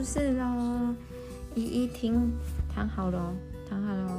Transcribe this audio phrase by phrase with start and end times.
[0.00, 0.94] 故事喽。
[1.54, 2.32] 依依听，
[2.74, 3.34] 躺好了，
[3.68, 4.10] 躺好了。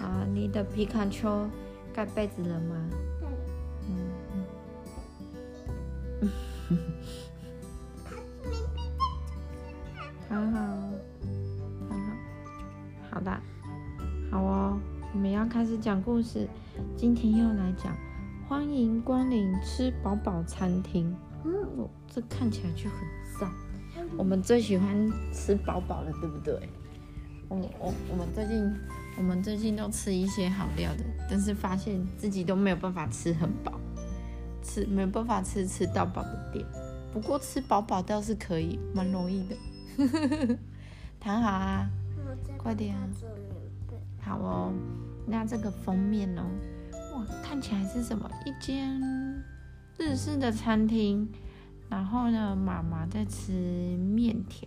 [0.00, 1.48] 啊，你的皮卡丘
[1.94, 2.74] 盖被子了吗？
[3.88, 3.96] 嗯
[4.32, 4.44] 嗯。
[10.28, 10.58] 好好，
[11.88, 12.02] 好好，
[13.12, 13.30] 好的，
[14.28, 14.76] 好哦。
[15.14, 16.48] 我们要开始讲故事，
[16.96, 17.96] 今天要来讲
[18.48, 21.16] 欢迎光临吃饱饱餐厅。
[21.44, 22.98] 哦，这看起来就很
[23.38, 23.48] 赞。
[24.16, 26.68] 我们最喜欢吃饱饱了，对不对？
[27.48, 28.74] 我我我们最近
[29.18, 33.78] 我们最近都吃一些好料的，但是发现自己都没有办法吃很饱，
[34.62, 36.64] 吃没有办法吃吃到饱的店。
[37.12, 39.56] 不过吃饱饱倒是可以，蛮容易的。
[41.20, 41.90] 躺好啊，
[42.56, 43.02] 快点啊。
[44.18, 44.72] 好哦，
[45.26, 46.42] 那这个封面哦，
[47.14, 48.30] 哇，看起来是什么？
[48.46, 48.98] 一间
[49.98, 51.28] 日式的餐厅。
[51.92, 54.66] 然后呢，妈妈在吃面条，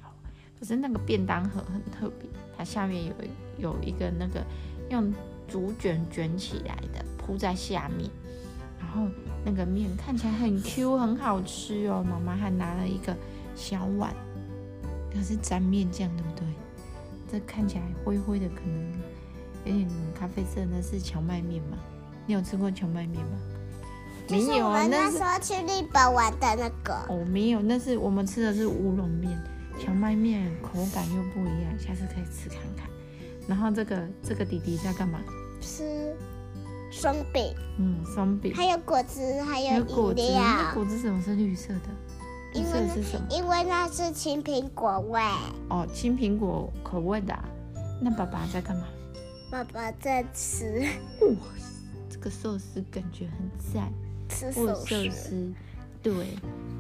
[0.60, 3.14] 可是那个便当盒很特别，它下面有
[3.58, 4.46] 有一个那个
[4.92, 5.12] 用
[5.48, 8.08] 竹卷卷起来的铺在下面，
[8.80, 9.08] 然后
[9.44, 12.06] 那个面看起来很 Q，很好吃哦。
[12.08, 13.18] 妈妈还拿了一个
[13.56, 14.14] 小碗，
[15.12, 16.46] 它是沾面酱，对不对？
[17.28, 18.94] 这看起来灰灰的，可能
[19.66, 21.78] 有点咖啡色，那是荞麦面吗？
[22.28, 23.40] 你有吃过荞麦面吗？
[24.30, 26.94] 没有啊，那时候去日本玩的那个。
[27.10, 29.38] 哦，没有，那是我们吃的是乌龙面，
[29.80, 32.90] 荞麦面口感又不一样，下次可以吃看看。
[33.48, 35.20] 然后这个这个弟弟在干嘛？
[35.62, 36.16] 吃
[36.92, 37.56] 松饼。
[37.78, 38.54] 嗯，松饼。
[38.56, 40.24] 还有果汁，还有果汁。
[40.74, 41.90] 果汁怎么是绿色的？
[42.54, 43.28] 绿色是什么？
[43.30, 45.22] 因为那是青苹果味。
[45.70, 47.38] 哦，青苹果口味的。
[48.02, 48.88] 那爸爸在干嘛？
[49.52, 50.82] 爸爸在吃。
[51.22, 51.38] 哇，
[52.10, 53.92] 这个寿司感觉很赞。
[54.30, 54.76] 吃寿
[55.12, 55.54] 司，
[56.02, 56.14] 对，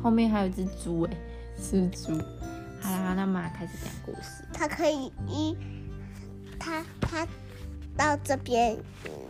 [0.01, 1.17] 后面还有只猪哎，
[1.61, 2.11] 是猪。
[2.81, 4.43] 好啦，那妈开始讲故事。
[4.53, 5.57] 它可以一，
[6.59, 7.27] 它它
[7.97, 8.75] 到这边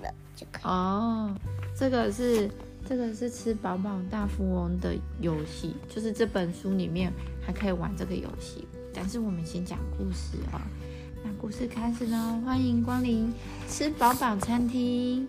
[0.02, 0.64] 了就可以。
[0.64, 1.34] 哦，
[1.76, 2.50] 这个是
[2.88, 8.68] 这个是吃饱饱大富翁的游戏，就是这本书里面还可以玩这个游戏。
[8.94, 10.60] 但是我们先讲故事哦。
[11.24, 13.34] 那故事开始喽，欢迎光临
[13.70, 15.28] 吃饱饱餐厅。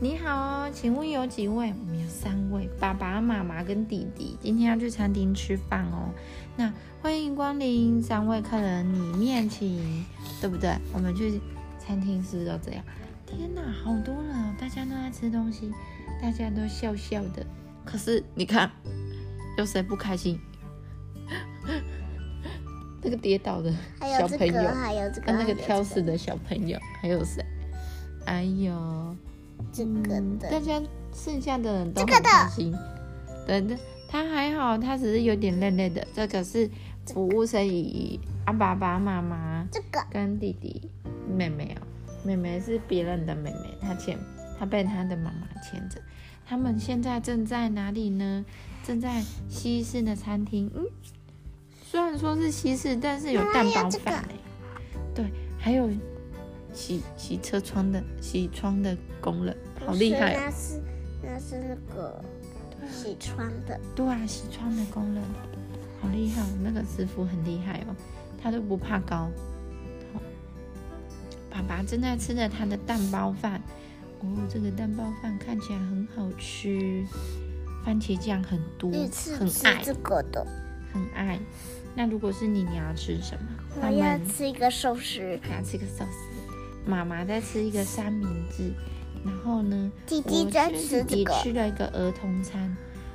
[0.00, 1.74] 你好，请问有几位？
[1.80, 6.14] 我们有三位，爸爸妈妈跟弟弟，今天要去餐厅吃饭哦。
[6.56, 6.72] 那
[7.02, 10.06] 欢迎光临，三位客人里面请，
[10.40, 10.72] 对不对？
[10.92, 11.40] 我们去
[11.80, 12.84] 餐厅是不是都这样？
[13.26, 15.72] 天哪，好多人哦，大家都在吃东西，
[16.22, 17.44] 大家都笑笑的。
[17.84, 18.70] 可是你看，
[19.56, 20.38] 有谁不开心？
[23.02, 27.44] 那个跌倒的小朋友，还有这个，那个挑食的小朋友，还有谁？
[28.26, 29.16] 哎呦！
[29.72, 30.82] 这个的，大家
[31.14, 32.74] 剩下的人都很开心。
[33.46, 33.76] 对的，
[34.08, 36.06] 他还好，他只是有点累累的。
[36.14, 36.68] 这个是
[37.06, 40.90] 服务生姨姨、啊爸爸妈妈，这个跟弟弟、
[41.28, 41.86] 妹妹哦，
[42.24, 44.18] 妹妹是别人的妹妹，她牵，
[44.58, 46.00] 她被她的妈妈牵着。
[46.46, 48.44] 他们现在正在哪里呢？
[48.84, 50.70] 正在西式的餐厅。
[50.74, 50.84] 嗯，
[51.82, 54.24] 虽然说是西式，但是有蛋包饭
[55.14, 55.26] 对，
[55.58, 55.88] 还有。
[56.78, 60.80] 洗洗车窗的洗窗的工人好厉害那是
[61.20, 62.24] 那是那个
[62.88, 63.78] 洗窗的。
[63.96, 65.20] 对啊，洗窗的工人
[66.00, 67.96] 好厉害，哦那个师傅很厉害哦，
[68.40, 69.28] 他都不怕高。
[71.50, 73.60] 爸爸正在吃着他的蛋包饭，
[74.20, 77.04] 哦，这个蛋包饭看起来很好吃，
[77.84, 78.92] 番茄酱很多，
[79.36, 80.46] 很爱这个的，
[80.92, 81.40] 很爱。
[81.96, 83.48] 那如果是你，你要吃什么？
[83.82, 86.37] 我要吃一个寿司，要吃一个寿司。
[86.88, 88.72] 妈妈在吃一个三明治，
[89.22, 92.74] 然后呢，弟弟在吃弟弟吃了一个儿童餐。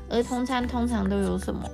[0.10, 1.68] 儿童餐通常都有什么？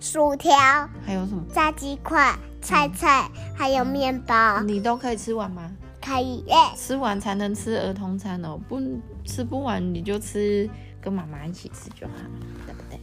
[0.00, 0.56] 薯条，
[1.04, 1.44] 还有什么？
[1.52, 4.62] 炸鸡块、菜菜，还有面包。
[4.62, 5.70] 你都可以吃完吗？
[6.02, 6.54] 可以耶。
[6.74, 8.80] 吃完才能吃儿童餐哦，不
[9.26, 10.66] 吃不完你就吃，
[10.98, 12.30] 跟妈妈一起吃就好了，
[12.64, 12.98] 对不对？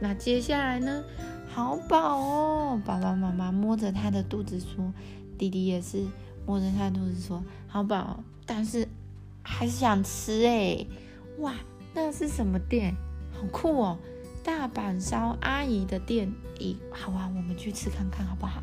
[0.00, 1.02] 那接下来呢？
[1.54, 2.82] 好饱哦！
[2.84, 4.92] 爸爸妈妈摸着他的肚子说
[5.38, 6.04] ：“弟弟也是。”
[6.46, 8.86] 摸着他肚子说：“好饱，但是
[9.42, 10.86] 还是想吃哎！
[11.38, 11.54] 哇，
[11.94, 12.94] 那是什么店？
[13.32, 13.98] 好酷哦！
[14.42, 16.32] 大阪烧阿姨的店。
[16.58, 18.62] 咦，好啊，我们去吃看看好不好？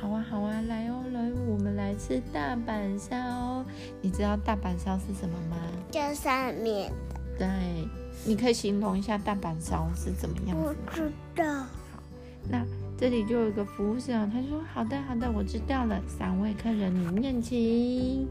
[0.00, 3.64] 好啊，好啊，来哦，来，我们来吃大阪烧。
[4.00, 5.56] 你知道大阪烧是什么吗？
[5.90, 7.16] 就上面的。
[7.38, 7.88] 对，
[8.24, 10.74] 你可以形容一下大阪烧是怎么样子吗？
[10.86, 11.54] 不知道。
[11.62, 12.02] 好，
[12.48, 12.64] 那。
[12.98, 16.02] 这里就有一个服务生，他说：“好的，好的，我知道了。
[16.08, 18.26] 三位客人里面请。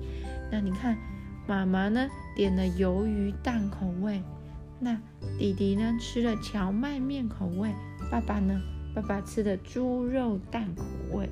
[0.52, 0.98] 那你看，
[1.48, 2.06] 妈妈呢
[2.36, 4.22] 点了鱿鱼蛋口味，
[4.78, 5.00] 那
[5.40, 7.72] 弟弟呢吃了荞麦面口味，
[8.12, 8.62] 爸爸呢，
[8.94, 10.84] 爸爸吃的猪肉蛋口
[11.14, 11.30] 味。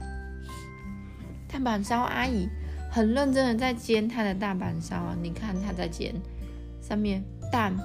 [1.50, 2.48] 大板烧阿姨
[2.90, 6.16] 很认真的在煎她的大板烧，你看她在煎，
[6.82, 7.22] 上面
[7.52, 7.76] 蛋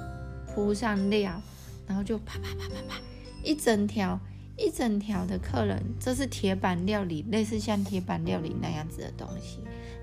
[0.46, 1.42] 铺上料，
[1.88, 3.00] 然后就啪啪啪啪啪，
[3.42, 4.20] 一整条
[4.60, 9.60] 一整条的客人，这是铁板料理，类似像铁板料理那样子的东西，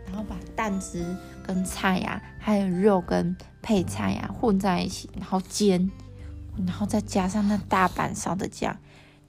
[0.08, 1.06] 然后把蛋汁
[1.46, 5.92] 跟菜呀、还有肉跟配菜呀、混在一起，然后煎，
[6.66, 8.76] 然后再加上那大板烧的酱，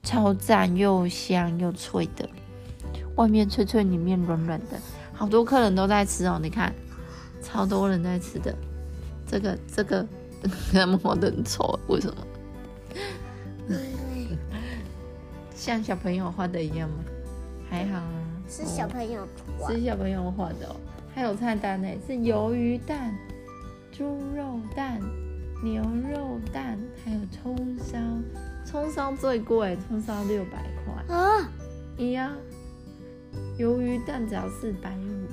[0.01, 2.27] 超赞又香又脆的。
[3.15, 4.79] 外面脆脆，里面软软的，
[5.13, 6.39] 好多客人都在吃哦。
[6.41, 6.73] 你看，
[7.43, 8.55] 超多人在吃的。
[9.27, 10.07] 这个这个，
[10.73, 12.17] 他们画的很丑，为什么？
[15.59, 16.95] 像小朋友画的一样吗？
[17.69, 18.11] 还好啊，
[18.47, 19.27] 是小朋友
[19.59, 20.75] 画，是小朋友画的哦。
[21.13, 23.13] 还有菜单呢，是鱿鱼蛋、
[23.91, 25.01] 猪肉蛋、
[25.61, 27.97] 牛肉蛋，还有葱烧。
[28.65, 31.51] 葱烧最贵，葱烧六百块啊，
[31.97, 32.31] 一样。
[33.57, 35.27] 鱿鱼蛋只要四百五，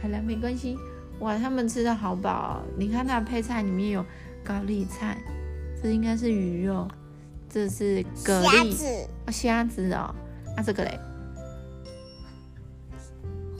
[0.00, 0.78] 好了，没关系。
[1.18, 2.62] 哇，他们吃的好饱。
[2.78, 4.02] 你看它的配菜里面有
[4.42, 5.18] 高丽菜，
[5.82, 6.88] 这应该是鱼肉，
[7.50, 10.14] 这是蛤蜊，虾子哦。
[10.56, 10.98] 啊，这个嘞，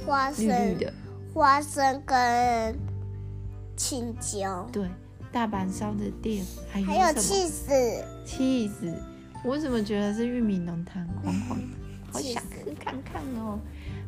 [0.07, 0.93] 花生，的，
[1.35, 2.79] 花生跟
[3.77, 4.67] 青椒。
[4.73, 4.89] 对，
[5.31, 7.73] 大阪烧的店还有还有气死，
[8.25, 8.93] 气死！
[9.45, 11.65] 我怎么觉得是玉米浓汤，黄黄的？
[12.13, 13.59] 好想吃看看哦，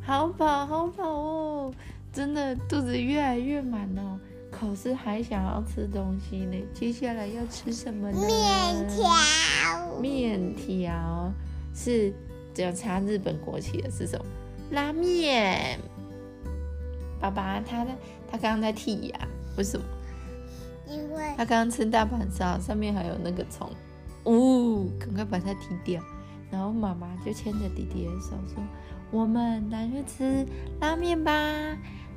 [0.05, 1.75] 好饱好饱哦，
[2.13, 4.19] 真的肚子越来越满哦，
[4.63, 6.57] 可是还想要吃东西呢。
[6.73, 8.25] 接下来要吃什么呢？
[8.25, 10.01] 面条。
[10.01, 11.33] 面条
[11.75, 12.15] 是
[12.55, 14.25] 只要插日本国旗的是什么？
[14.71, 15.81] 拉面。
[17.21, 17.91] 爸爸他在
[18.31, 19.19] 他刚刚在剔牙，
[19.59, 19.85] 为什么？
[20.89, 23.69] 因为他刚刚吃大阪烧，上面还有那个虫，
[24.27, 26.01] 呜，赶快把它剔掉。
[26.53, 28.63] 然后妈妈就牵着弟弟的手说
[29.11, 30.47] ：“我们来去吃
[30.81, 31.33] 拉面吧。”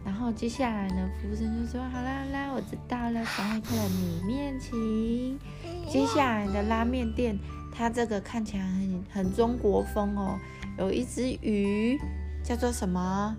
[0.05, 5.37] 然后接下来呢，服务生就说：“好啦，啦，我知道了，三位客人你面请。”
[5.91, 7.37] 接下来的拉面店，
[7.71, 10.39] 它这个看起来很很中国风哦，
[10.77, 11.99] 有一只鱼，
[12.43, 13.35] 叫做什么？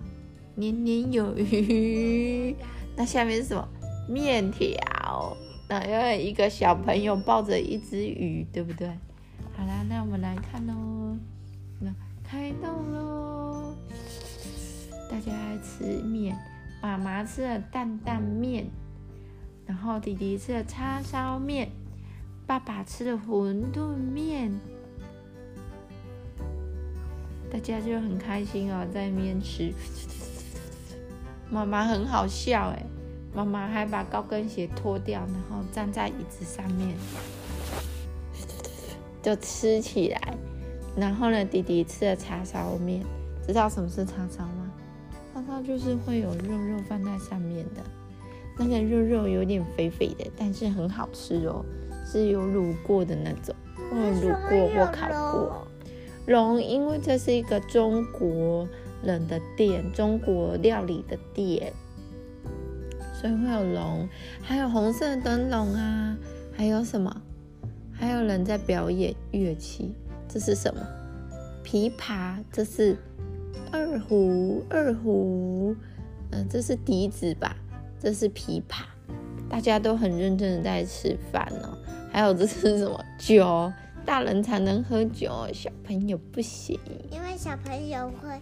[0.55, 2.53] 年年有余。
[2.95, 3.67] 那下面是什么？
[4.09, 5.35] 面条。
[5.69, 8.87] 那有一个小朋友抱着一只鱼，对不对？
[9.55, 11.17] 好啦，那我们来看喽。
[11.79, 11.93] 那
[12.23, 13.73] 开动喽！
[15.09, 16.37] 大家来吃面，
[16.81, 18.67] 妈妈吃了担担面，
[19.65, 21.69] 然后弟弟吃了叉烧面，
[22.45, 24.51] 爸爸吃了馄饨面，
[27.51, 29.73] 大家就很开心哦，在面吃。
[31.49, 32.85] 妈妈很好笑哎，
[33.33, 36.95] 妈妈还把高跟鞋脱掉，然后站在椅子上面。
[39.23, 40.37] 就吃起来，
[40.95, 43.03] 然后呢，弟弟吃了叉烧面，
[43.45, 44.66] 知道什么是叉烧吗？
[45.47, 47.81] 叉烧就是会有肉肉放在上面的，
[48.57, 51.63] 那个肉肉有点肥肥的，但是很好吃哦，
[52.05, 53.55] 是有卤过的那种，
[53.89, 55.67] 或卤过或烤过。
[56.27, 58.67] 龙，因为这是一个中国
[59.01, 61.71] 人的店，中国料理的店，
[63.13, 64.09] 所以会有龙，
[64.41, 66.17] 还有红色灯笼啊，
[66.53, 67.21] 还有什么？
[67.93, 69.95] 还有人在表演乐器，
[70.27, 70.81] 这是什么？
[71.63, 72.97] 琵琶，这是
[73.71, 75.75] 二胡，二胡，
[76.31, 77.55] 嗯，这是笛子吧？
[77.99, 78.83] 这是琵琶，
[79.49, 81.77] 大家都很认真的在吃饭哦。
[82.11, 83.71] 还有这是什么酒？
[84.05, 86.79] 大人才能喝酒，小朋友不行，
[87.11, 88.41] 因为小朋友会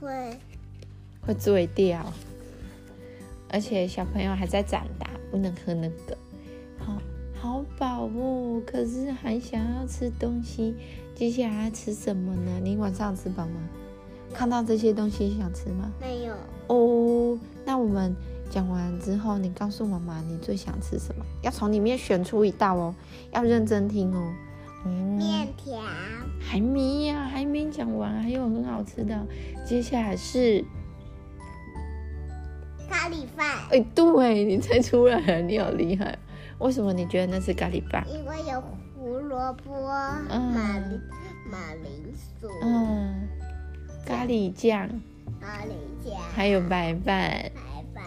[0.00, 0.38] 会
[1.20, 2.12] 会醉掉，
[3.50, 6.16] 而且小朋友还在长大，不能喝那个。
[6.78, 6.98] 好。
[7.34, 10.76] 好饱哦，可是还想要吃东西。
[11.12, 12.60] 接下来吃什么呢？
[12.62, 13.68] 你晚上吃饱吗？
[14.34, 15.90] 看到这些东西想吃吗？
[16.00, 16.34] 没有
[16.68, 17.38] 哦。
[17.64, 18.14] 那我们
[18.50, 21.24] 讲完之后，你告诉妈妈你最想吃什么？
[21.42, 22.94] 要从里面选出一道哦，
[23.32, 24.32] 要认真听哦。
[24.84, 25.80] 嗯面条
[26.40, 29.16] 还没呀，还没讲完，还有很好吃的。
[29.64, 30.64] 接下来是
[32.90, 33.46] 咖喱饭。
[33.70, 36.18] 哎，对，你猜出来了，你好厉害。
[36.58, 38.04] 为什么你觉得那是咖喱饭？
[38.08, 38.60] 因为有
[38.96, 39.86] 胡萝卜、
[40.28, 40.82] 马
[41.48, 43.28] 马铃薯、嗯，
[44.04, 44.88] 咖喱酱、
[45.40, 47.04] 咖喱酱，还有白饭。
[47.04, 48.04] 白饭。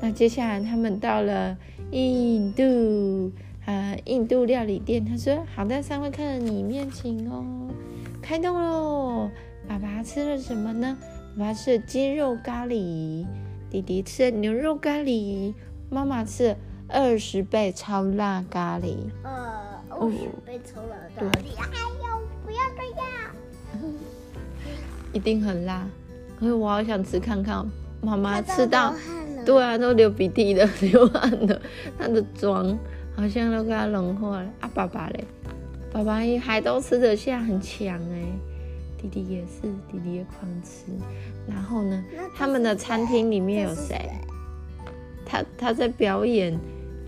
[0.00, 1.56] 那接下来他们到了
[1.90, 3.32] 印度，
[3.66, 5.04] 呃，印度料理店。
[5.04, 7.44] 他说：“好的，三位客人，你面请哦，
[8.22, 9.30] 开动喽！”
[9.68, 10.96] 爸爸吃了什么呢？
[11.36, 13.26] 爸爸吃了鸡肉咖喱，
[13.70, 15.54] 弟弟吃了牛肉咖喱，
[15.90, 16.56] 妈妈吃了。
[16.90, 19.30] 二十倍超辣咖喱，呃，
[19.90, 21.44] 二十倍超辣咖喱，
[25.18, 25.84] 一定很辣，
[26.38, 27.68] 可是我好想吃看看。
[28.00, 28.94] 妈妈吃到，
[29.44, 31.60] 对啊，都流鼻涕了， 流汗了，
[31.98, 32.78] 他的妆
[33.16, 34.48] 好像都给他融化了。
[34.60, 35.24] 啊，爸爸嘞，
[35.90, 38.22] 爸爸也还都吃得下，很强哎。
[38.96, 40.92] 弟弟也是，弟弟也狂吃。
[41.48, 42.04] 然后呢，
[42.36, 44.08] 他们的餐厅里面有谁？
[45.26, 46.56] 他他在表演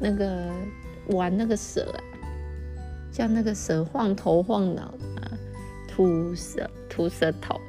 [0.00, 0.50] 那个
[1.10, 2.02] 玩那个蛇啊，
[3.12, 5.30] 叫那个蛇晃头晃脑的、啊，
[5.86, 7.60] 吐舌吐舌头，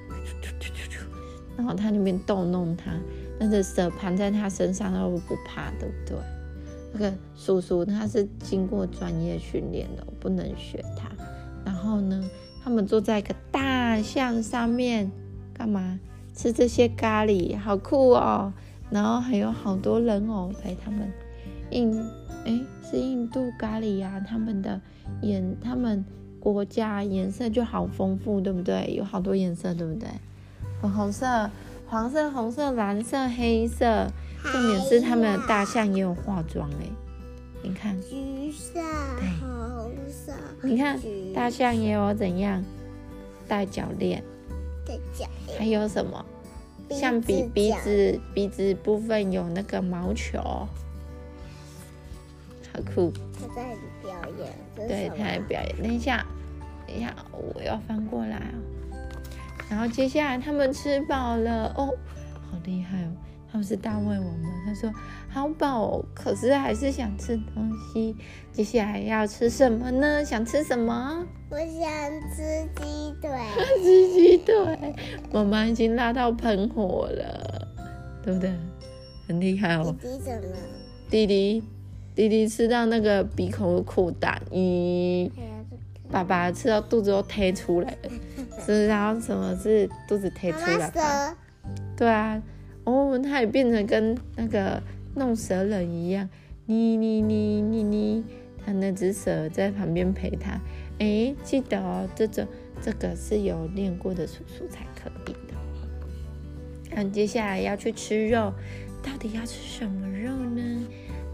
[1.61, 2.91] 然后他那边逗弄他，
[3.39, 6.17] 那个蛇盘在他身上，他都不怕，对不对？
[6.91, 11.07] 那个叔叔他是经过专业训练的，我不能学他。
[11.63, 12.27] 然后呢，
[12.63, 15.11] 他们坐在一个大象上面，
[15.53, 15.99] 干嘛？
[16.33, 18.51] 吃这些咖喱，好酷哦！
[18.89, 21.07] 然后还有好多人偶陪他们。
[21.69, 21.93] 印，
[22.45, 24.81] 诶，是印度咖喱呀、他们的
[25.21, 26.03] 颜，他们
[26.39, 28.93] 国家颜色就好丰富，对不对？
[28.95, 30.09] 有好多颜色，对不对？
[30.81, 31.49] 粉红色、
[31.87, 34.07] 黄色、红色、蓝色、黑色。
[34.43, 36.91] 重点是他们的大象也有化妆诶，
[37.61, 38.81] 你看，橘色、
[39.19, 40.33] 对红色，
[40.63, 40.99] 你看
[41.31, 42.63] 大象也有怎样
[43.47, 44.23] 戴脚链，
[44.83, 45.27] 戴脚，
[45.59, 46.25] 还有什么？
[46.89, 50.67] 鼻像鼻子鼻子鼻子部分有那个毛球，好
[52.95, 53.13] 酷。
[53.39, 53.63] 他在
[54.01, 55.75] 表演，对，他在表演。
[55.83, 56.25] 等一下，
[56.87, 58.57] 等一下，我要翻过来哦。
[59.71, 61.87] 然后接下来他们吃饱了哦，
[62.51, 63.07] 好厉害哦！
[63.49, 64.49] 他们是大胃王吗？
[64.65, 64.93] 他说
[65.29, 68.13] 好饱哦，可是还是想吃东西。
[68.51, 70.25] 接下来要吃什么呢？
[70.25, 71.25] 想吃什么？
[71.49, 71.67] 我想
[72.35, 73.29] 吃鸡腿，
[73.81, 74.93] 吃鸡腿。
[75.31, 77.67] 妈妈已经辣到喷火了，
[78.21, 78.53] 对不对？
[79.29, 79.95] 很厉害哦。
[80.01, 80.57] 弟弟怎么？
[81.09, 81.63] 弟弟，
[82.13, 85.31] 弟弟吃到那个鼻孔有扩大，咦，
[86.11, 88.09] 爸爸吃到肚子都推出来了，
[88.65, 91.31] 知道什么是肚子推出来吧？
[91.31, 91.37] 蛇，
[91.95, 92.41] 对啊，
[92.83, 94.81] 哦，他也变成跟那个
[95.15, 96.27] 弄蛇人一样，
[96.65, 98.25] 你你你你你，
[98.65, 100.59] 他那只蛇在旁边陪他。
[100.99, 102.45] 哎，记得哦，这种
[102.81, 105.55] 这个是有练过的叔叔才可以的。
[106.93, 108.53] 那接下来要去吃肉，
[109.01, 110.85] 到底要吃什么肉呢？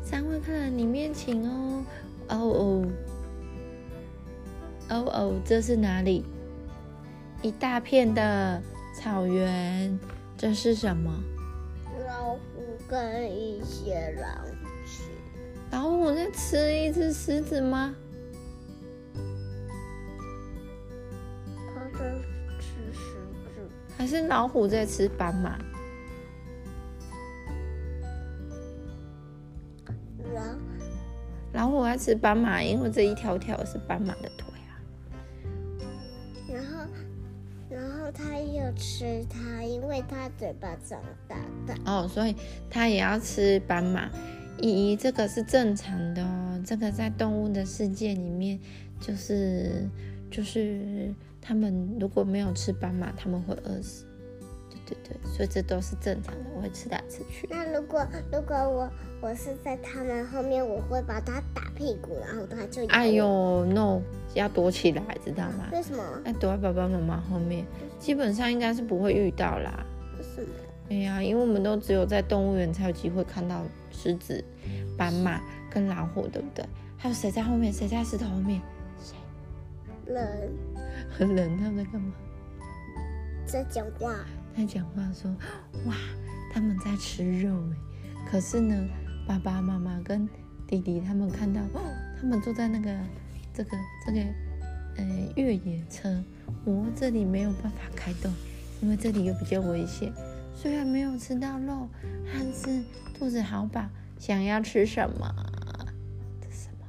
[0.04, 1.84] 三位客人里面请哦。
[2.30, 2.86] 哦哦，
[4.90, 6.24] 哦哦，这是哪里？
[7.42, 8.62] 一大片的
[8.96, 10.00] 草原，
[10.38, 11.14] 这是什么？
[12.08, 12.40] 老虎
[12.88, 14.46] 跟一些狼
[14.86, 15.04] 吃，
[15.72, 17.94] 老虎在吃一只狮子吗？
[21.76, 22.06] 它在
[22.60, 23.14] 吃狮
[23.56, 25.60] 子，还是老虎在吃斑马？
[30.34, 30.58] 然
[31.54, 34.47] 老虎在吃斑马，因为这一条条是斑马的腿
[38.74, 41.36] 吃它，因为它嘴巴长大
[41.68, 41.76] 的。
[41.86, 42.36] 哦，所以
[42.70, 44.10] 它也要吃斑马。
[44.60, 46.60] 咦，这个是正常的哦。
[46.66, 48.60] 这个在动物的世界里面，
[49.00, 49.88] 就是
[50.32, 54.07] 就是他们如果没有吃斑马，他们会饿死。
[54.88, 57.48] 对对对，所以这都是正常的，我会吃来吃去。
[57.50, 58.90] 那如果如果我
[59.22, 64.02] 我是在他们后面，我会把它打屁股，然后它就哎，呦，no，
[64.34, 65.68] 要躲起来，知道吗？
[65.72, 66.04] 为什么？
[66.26, 67.66] 要躲在爸爸妈妈后面，
[68.00, 69.86] 基本上应该是不会遇到啦。
[70.18, 70.48] 为什么？
[70.90, 74.44] 哎呀，因为我们都只有在动物园才有机会看到狮子、
[74.98, 76.66] 斑马跟老虎，对不对？
[76.98, 77.74] 还有谁在后面？
[77.74, 78.62] 谁在石头后面？
[79.04, 79.16] 谁
[80.06, 80.50] 人
[81.12, 82.14] 很冷，他们在干嘛？
[83.46, 84.16] 在讲话，
[84.58, 85.30] 在讲话说
[85.86, 85.96] ：“哇，
[86.52, 87.78] 他们在吃肉哎！”
[88.28, 88.76] 可是呢，
[89.28, 90.28] 爸爸妈妈跟
[90.66, 91.82] 弟弟他们看到，哦，
[92.20, 92.92] 他们坐在那个
[93.54, 94.20] 这个这个
[94.98, 96.10] 呃越野车，
[96.66, 98.34] 哦，这里没有办法开动，
[98.82, 100.12] 因为这里又比较危险。
[100.56, 101.88] 虽然没有吃到肉，
[102.34, 102.84] 但是
[103.14, 103.88] 肚子好饱，
[104.18, 105.36] 想要吃什么？
[106.42, 106.88] 这什么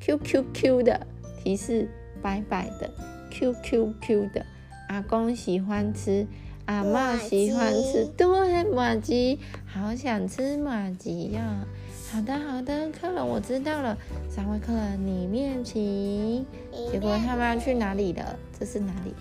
[0.00, 1.06] ？Q Q Q 的
[1.42, 1.88] 提示，
[2.20, 2.92] 白白的
[3.30, 4.44] Q Q Q 的。
[4.86, 6.26] 阿公喜欢吃，
[6.66, 11.66] 阿妈喜欢吃，对，马吉，好想吃马吉呀、
[12.10, 13.96] 好的，好的，客人我知道了，
[14.30, 16.46] 三位客人里面请。
[16.90, 18.38] 结果他们要去哪里了？
[18.58, 19.14] 这是哪里？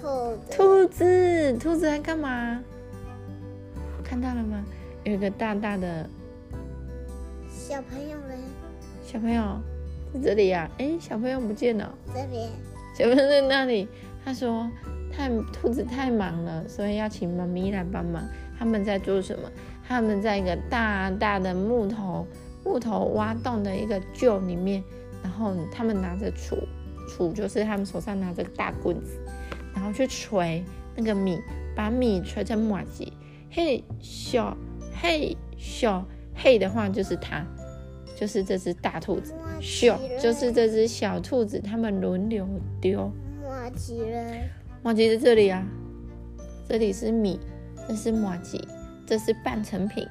[0.00, 0.08] 兔
[0.48, 2.62] 子，兔子，兔子在干嘛？
[4.02, 4.64] 看到了吗？
[5.04, 6.08] 有一个大大的
[7.50, 8.36] 小朋友嘞，
[9.04, 9.60] 小朋友
[10.14, 12.48] 在这里呀、诶，小朋友不见了，这边
[12.96, 13.86] 小朋友在那里。
[14.22, 14.70] 他说
[15.12, 18.22] 太兔子太忙了，所以要请妈咪来帮忙。
[18.58, 19.50] 他们在做什么？
[19.86, 22.26] 他们在一个大大的木头
[22.64, 24.82] 木头挖洞的一个臼里面，
[25.22, 26.56] 然后他们拿着杵，
[27.08, 29.18] 杵就是他们手上拿着大棍子，
[29.74, 30.62] 然后去锤
[30.94, 31.40] 那那个米，
[31.74, 33.10] 把米锤成马吉，
[33.50, 34.54] 嘿小
[35.00, 37.42] 嘿小嘿的话就是它，
[38.14, 42.46] 就是这只大兔子，小就是这只小兔子，他们轮流
[42.82, 43.10] 丢。
[43.42, 44.34] 马吉了，
[44.82, 45.62] 马吉在这里啊，
[46.66, 47.38] 这里是米，
[47.86, 48.66] 这是马吉，
[49.06, 50.08] 这是半成品，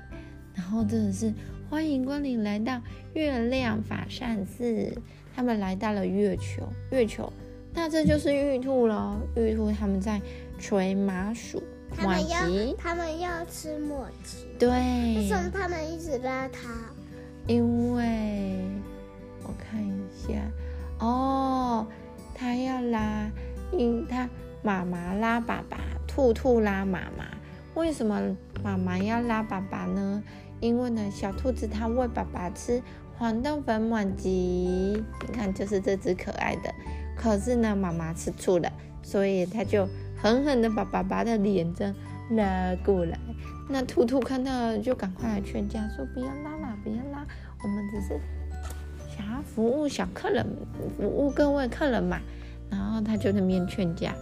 [0.54, 1.34] 然后这个是
[1.68, 2.80] 欢迎光临来到
[3.16, 4.96] 月亮法善寺，
[5.36, 7.34] 他们来到了月球，月球。
[7.74, 10.22] 那这就是玉兔了，玉兔他们在
[10.60, 16.70] 捶麻薯，马他们要吉，他们要吃马吉，为什，么他们一直拉他？
[17.48, 18.04] 因为
[26.20, 27.24] 兔兔拉妈妈，
[27.76, 30.22] 为什么妈妈要拉爸爸呢？
[30.60, 32.84] 因为呢，小兔子它喂爸爸吃
[33.18, 36.70] 黄豆粉满吉，你看就是这只可爱的。
[37.16, 38.70] 可是呢，妈妈吃醋了，
[39.02, 39.88] 所以它就
[40.22, 41.88] 狠狠的把爸爸的脸这
[42.32, 43.18] 拉过来。
[43.70, 47.26] 那兔兔看到了，就赶快来劝架，说不要拉啦，不要拉，
[47.64, 48.20] 我们只是
[49.16, 50.46] 想要服务小客人，
[50.98, 52.20] 服务各位客人嘛。
[52.70, 54.14] 然后他就在那边劝架，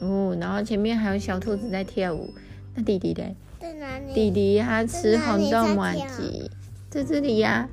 [0.00, 2.32] 哦，然后前面还有小兔子在跳舞。
[2.74, 3.34] 那弟弟嘞？
[3.58, 4.12] 在哪里？
[4.12, 6.50] 弟弟他吃红豆马在哪里在吉，
[6.90, 7.68] 在这里呀、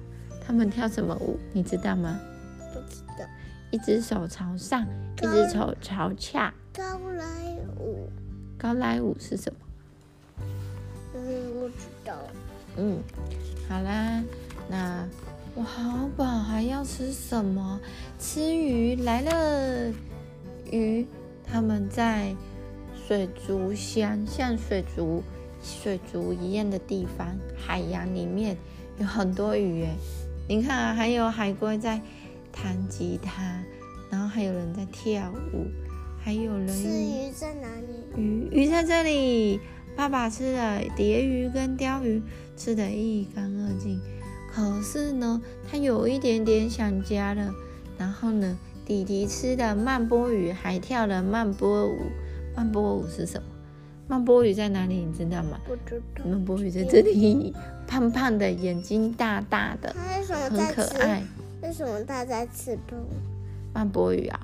[0.45, 1.37] 他们跳什么舞？
[1.51, 2.19] 你知道吗？
[2.73, 3.25] 不知道。
[3.71, 4.85] 一只手朝上，
[5.21, 6.53] 一只手朝下。
[6.73, 6.83] 高
[7.17, 7.25] 来
[7.79, 8.07] 舞，
[8.57, 10.45] 高来舞是什么？
[11.15, 12.15] 嗯，我知道。
[12.77, 12.99] 嗯，
[13.67, 14.23] 好啦，
[14.69, 15.05] 那
[15.55, 17.79] 我好饱，还要吃什么？
[18.17, 19.93] 吃鱼来了。
[20.71, 21.05] 鱼，
[21.53, 22.35] 他们在
[23.07, 25.21] 水族箱，像水族、
[25.61, 28.57] 水族一样的地方，海洋里面
[28.97, 29.95] 有很多鱼诶。
[30.49, 32.01] 你看啊，还有海龟在
[32.51, 33.63] 弹吉他，
[34.09, 35.67] 然后还有人在跳舞，
[36.19, 38.19] 还有人吃鱼在哪里？
[38.19, 39.59] 鱼鱼在这里，
[39.95, 42.19] 爸爸吃了蝶鱼跟鲷鱼，
[42.57, 44.01] 吃得一干二净。
[44.51, 45.39] 可是呢，
[45.69, 47.53] 他有一点点想家了。
[47.95, 51.97] 然后呢，弟弟吃的慢波鱼还跳了慢波舞。
[52.55, 53.47] 慢波舞是什么？
[54.07, 54.95] 慢波鱼在哪里？
[55.05, 55.59] 你知道吗？
[55.65, 56.25] 不知道。
[56.25, 57.53] 慢波鱼在这里，
[57.87, 59.95] 胖胖的，眼睛大大的，
[60.49, 60.73] 很？
[60.73, 61.23] 可爱。
[61.61, 62.95] 为什么它在吃不？
[63.73, 64.39] 慢波鱼啊，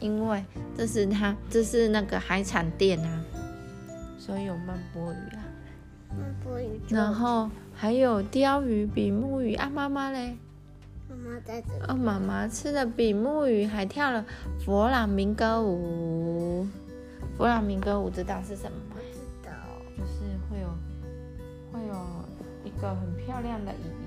[0.00, 0.42] 因为
[0.76, 3.24] 这是它，这是那个海产店啊，
[4.18, 5.44] 所以有慢波鱼啊。
[6.10, 6.80] 慢波鱼。
[6.88, 10.36] 然后还有鲷鱼、比目鱼啊，妈妈嘞？
[11.12, 11.84] 妈妈在这里。
[11.88, 14.24] 哦，妈妈吃的比目鱼，还跳了
[14.64, 16.66] 佛朗明哥舞。
[17.36, 18.96] 佛朗明哥舞知道是什么吗？
[19.12, 19.52] 知道。
[19.96, 20.68] 就是会有
[21.72, 21.94] 会有
[22.64, 24.06] 一个很漂亮的姨姨，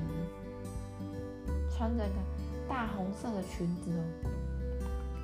[1.71, 2.13] 穿着个
[2.67, 4.03] 大红色的裙子哦，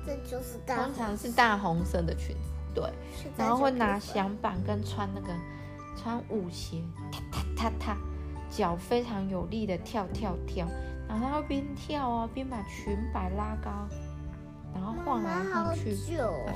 [0.06, 2.84] 这就是大通常是大红色的裙子，对。
[3.36, 5.28] 然后会拿响板跟穿那个
[5.96, 7.96] 穿舞鞋，踏踏踏踏，
[8.50, 10.66] 脚非常有力的跳跳跳，
[11.12, 13.70] 然后边跳哦边把裙摆拉高，
[14.72, 15.94] 然后晃来晃去，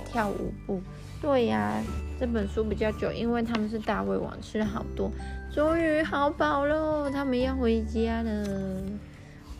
[0.07, 0.81] 跳舞步。
[1.21, 1.83] 对呀、
[2.19, 5.11] 这本书比较久，因为他们是大胃王，吃了好多，
[5.53, 8.83] 终于好饱喽，他们要回家了。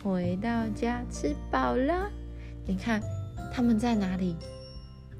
[0.03, 2.09] 回到家吃饱了，
[2.65, 2.99] 你看
[3.53, 4.35] 他们在哪里？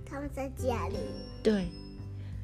[0.04, 0.98] 他们在家里。
[1.44, 1.68] 对，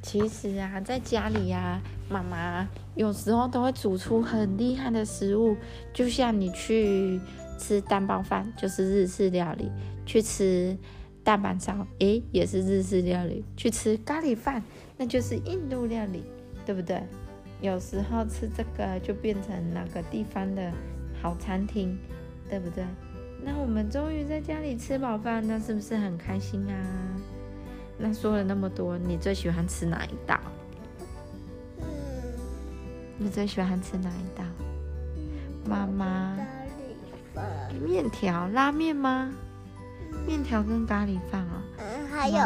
[0.04, 5.56] 其实啊，在家里呀、妈妈有时候都会煮出很厉害的食物，
[5.94, 7.20] 就像你去
[7.58, 9.72] 吃蛋包饭，就是日式料理；
[10.06, 10.78] 去吃
[11.24, 14.62] 大阪烧，诶，也是日式料理；去吃咖喱饭，
[14.98, 16.26] 那就是印度料理，
[16.66, 17.02] 对不对？
[17.62, 20.70] 有时候吃这个就变成哪个地方的
[21.22, 21.98] 好餐厅，
[22.50, 22.84] 对不对？
[23.42, 27.13] 那我们终于在家里吃饱饭，那是不是很开心啊？
[27.98, 30.40] 那说了那么多，你最喜欢吃哪一道？
[31.80, 31.86] 嗯。
[33.18, 34.44] 你最喜欢吃哪一道？
[35.66, 37.76] 妈妈咖喱饭。
[37.82, 39.32] 面条、拉面吗？
[40.28, 41.62] 面条跟咖喱饭哦。
[41.78, 42.38] 嗯，还有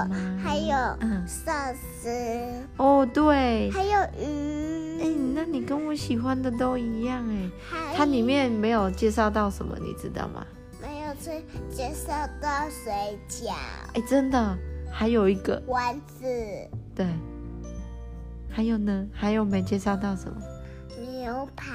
[0.41, 1.51] 还有嗯，寿
[1.99, 2.09] 司，
[2.77, 7.49] 哦对，还有鱼哎、鱼，那你跟我喜欢的都一样哎。
[7.95, 10.45] 它里面没有介绍到什么，你知道吗？
[10.81, 13.51] 没有介介绍到水饺、
[13.93, 14.57] 哎，真的，
[14.91, 16.25] 还有一个，丸子、
[16.95, 17.05] 对，
[18.49, 20.41] 还有呢，还有没介绍到什么？
[20.99, 21.73] 牛排。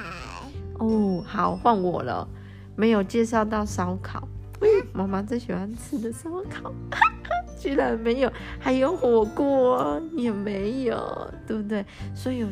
[0.79, 2.27] 哦，好，换我了，
[2.75, 4.27] 没有介绍到烧烤。
[4.59, 6.73] 嗯，妈妈最喜欢吃的烧烤，
[7.59, 11.85] 居然没有，还有火锅也没有，对不对？
[12.15, 12.47] 所以有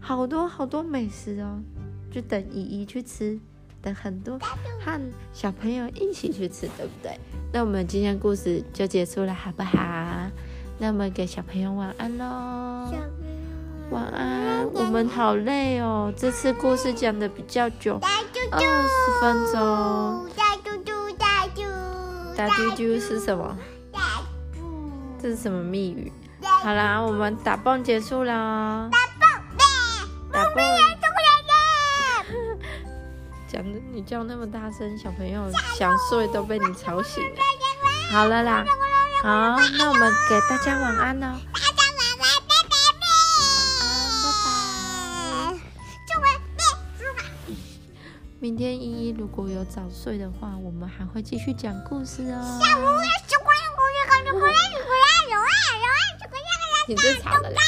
[0.00, 1.60] 好多好多美食哦，
[2.10, 3.38] 就等姨姨去吃，
[3.82, 4.38] 等很多
[4.84, 7.18] 和小朋友一起去吃，对不对？
[7.52, 9.76] 那我们今天故事就结束了，好不好？
[10.78, 12.24] 那我们给小朋友晚安喽。
[13.90, 16.10] 晚安，我们好累哦。
[16.16, 18.00] 这次故事讲的比较久，
[18.50, 20.26] 二十分钟。
[20.34, 21.62] 大猪猪大猪
[22.34, 23.56] 大嘟嘟是什么？
[23.92, 24.22] 大
[24.54, 24.90] 猪
[25.20, 26.10] 这是什么密语？
[26.40, 28.88] 好啦，我们打棒结束啦。
[28.90, 29.62] 大宝贝，
[30.32, 31.01] 打棒出来了！
[33.52, 37.36] 讲的你叫那么大声，小朋友想睡都被你吵醒了。
[38.10, 38.64] 好了啦，
[39.22, 41.38] 好，那我们给大家晚安哦。
[41.52, 44.24] 大家晚安，拜拜拜
[45.52, 45.60] 拜。
[46.08, 46.26] 祝我妹
[46.96, 47.12] 祝我
[48.40, 52.58] 明天依依如果有早睡的话，我们还会继续讲故事哦。
[56.88, 57.60] 你最吵了啦。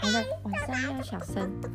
[0.00, 1.50] 好了，晚上要小声。
[1.60, 1.68] 好